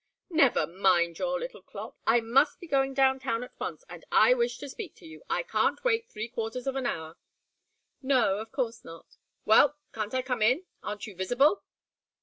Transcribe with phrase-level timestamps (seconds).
[0.31, 1.95] "Never mind your little clock.
[2.07, 5.21] I must be going down town at once, and I wish to speak to you.
[5.29, 7.19] I can't wait three quarters of an hour."
[8.01, 10.65] "No of course not." "Well can't I come in?
[10.81, 11.61] Aren't you visible?"